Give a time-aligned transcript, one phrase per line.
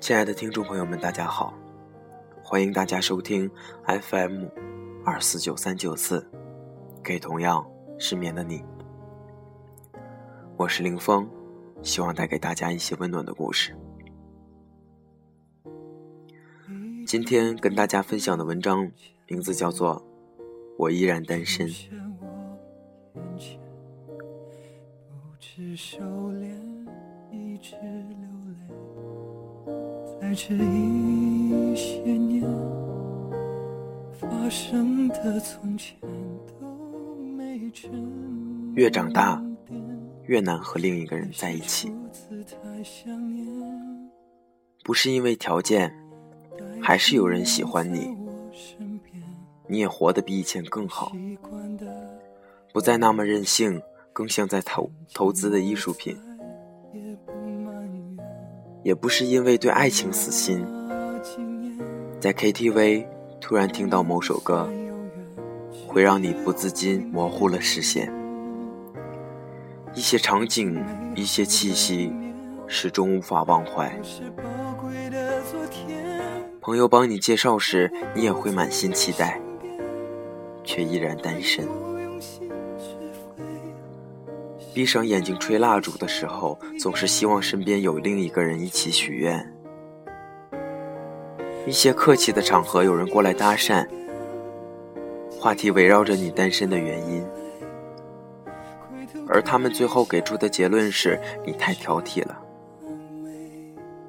[0.00, 1.52] 亲爱的听众朋友们，大家好，
[2.42, 3.50] 欢迎大家收听
[3.84, 4.46] FM
[5.04, 6.26] 二四九三九四，
[7.04, 8.64] 给同样失眠的你，
[10.56, 11.28] 我是林峰，
[11.82, 13.76] 希望带给大家一些温暖的故事。
[17.06, 18.90] 今天跟大家分享的文章
[19.28, 19.96] 名字叫做
[20.78, 21.68] 《我依然单身》。
[30.30, 32.40] 在这一些年
[34.12, 35.96] 发生的从前
[36.46, 37.72] 都没
[38.76, 39.42] 越长大，
[40.26, 41.92] 越难和另一个人在一起。
[44.84, 45.92] 不是因为条件，
[46.80, 48.16] 还是有人喜欢你，
[49.66, 51.10] 你也活得比以前更好，
[52.72, 56.16] 不再那么任性，更像在投投资的艺术品。
[58.82, 60.64] 也不是因为对爱情死心，
[62.18, 63.06] 在 KTV
[63.40, 64.68] 突然听到某首歌，
[65.86, 68.10] 会让你不自禁模糊了视线。
[69.94, 70.82] 一些场景，
[71.14, 72.12] 一些气息，
[72.66, 73.92] 始终无法忘怀。
[76.60, 79.40] 朋友帮你介绍时，你也会满心期待，
[80.64, 81.68] 却依然单身。
[84.74, 89.54] 闭上眼睛吹蜡烛的时候，总是希望身边有另一个人一起许愿。
[91.66, 93.86] 一些客气的场合，有人过来搭讪，
[95.30, 97.24] 话题围绕着你单身的原因，
[99.28, 102.40] 而他们最后给出的结论是你太挑剔了。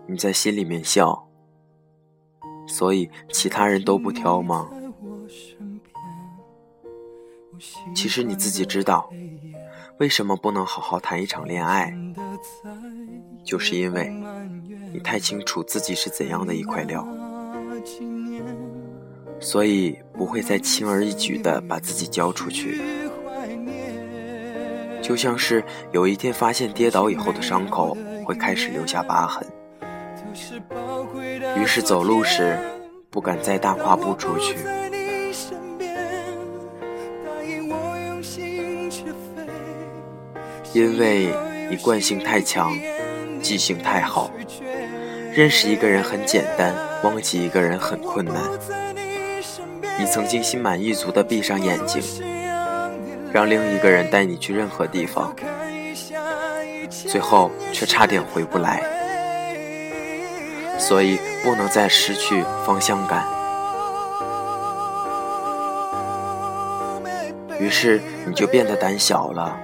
[0.07, 1.27] 你在心里面笑，
[2.67, 4.69] 所以其他人都不挑吗？
[7.95, 9.09] 其实你自己知道。
[10.01, 11.93] 为什么不能好好谈一场恋爱？
[13.43, 14.11] 就是因为
[14.91, 17.07] 你太清楚自己是怎样的一块料，
[19.39, 22.81] 所以不会再轻而易举的把自己交出去。
[25.03, 27.95] 就像是有一天发现跌倒以后的伤口
[28.25, 29.47] 会开始留下疤痕，
[31.55, 32.57] 于是走路时
[33.11, 34.57] 不敢再大跨步出去。
[40.73, 41.27] 因为
[41.69, 42.73] 你惯性太强，
[43.41, 44.31] 记性太好，
[45.33, 46.73] 认识一个人很简单，
[47.03, 48.35] 忘记一个人很困难。
[49.99, 52.01] 你曾经心满意足地闭上眼睛，
[53.33, 55.35] 让另一个人带你去任何地方，
[56.89, 58.81] 最后却差点回不来。
[60.79, 63.23] 所以不能再失去方向感。
[67.59, 69.55] 于是你就变得胆小了。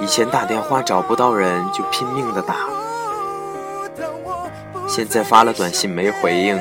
[0.00, 2.68] 以前打电话找不到人就拼命的打，
[4.88, 6.58] 现在发了短信没回应，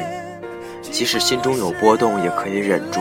[0.81, 2.99] 即使心中有波动也可以忍住。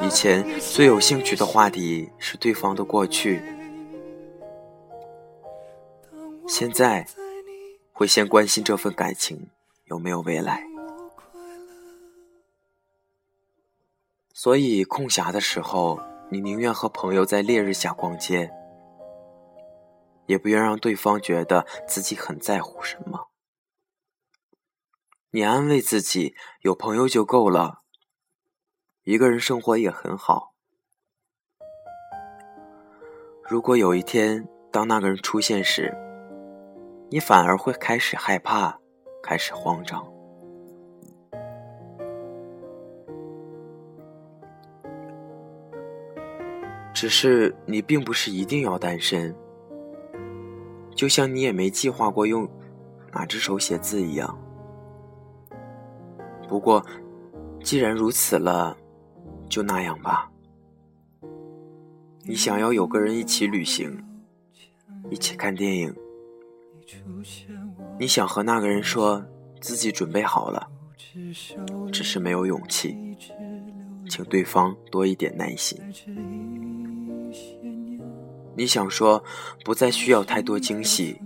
[0.00, 3.42] 以前最有兴趣的话题是对方的过去，
[6.46, 7.04] 现在
[7.92, 9.48] 会先关心这份感情
[9.86, 10.64] 有没有未来。
[14.32, 16.00] 所以空暇的时候。
[16.30, 18.52] 你宁愿和朋友在烈日下逛街，
[20.26, 23.30] 也不愿让对方觉得自己很在乎什么。
[25.30, 27.82] 你安慰自己，有朋友就够了，
[29.04, 30.54] 一个人生活也很好。
[33.42, 35.96] 如果有一天，当那个人出现时，
[37.10, 38.78] 你反而会开始害怕，
[39.22, 40.17] 开始慌张。
[47.00, 49.32] 只是你并不是一定要单身，
[50.96, 52.50] 就像你也没计划过用
[53.12, 54.36] 哪只手写字一样。
[56.48, 56.84] 不过，
[57.62, 58.76] 既然如此了，
[59.48, 60.28] 就那样吧。
[62.24, 64.04] 你想要有个人一起旅行，
[65.08, 65.94] 一起看电影，
[67.96, 69.24] 你想和那个人说
[69.60, 70.68] 自己准备好了，
[71.92, 73.16] 只是没有勇气，
[74.08, 75.78] 请对方多一点耐心。
[78.56, 79.22] 你想说，
[79.64, 81.20] 不再需要太多惊喜，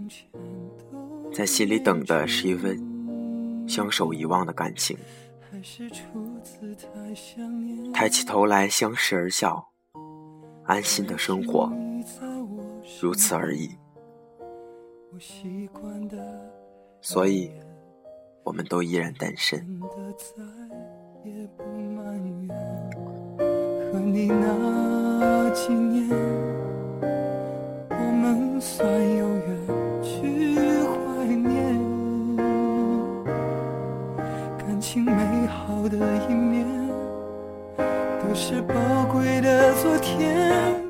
[1.33, 2.79] 在心里等的是一份
[3.67, 4.97] 相守遗忘的感情。
[7.93, 9.69] 抬起头来，相视而笑，
[10.65, 11.73] 安心的生活，
[13.01, 13.71] 如此而已。
[17.01, 17.51] 所以，
[18.45, 19.59] 我们都依然单身。
[19.81, 19.87] 的
[20.17, 20.43] 再
[21.25, 22.03] 也不埋
[22.47, 22.49] 怨
[23.93, 26.09] 和你那几年
[27.91, 31.79] 我们算有缘去怀念
[34.59, 35.97] 感情美好的
[36.29, 36.67] 一面
[38.21, 38.75] 都是宝
[39.13, 40.82] 贵的昨天